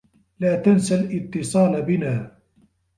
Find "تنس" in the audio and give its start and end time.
0.55-0.91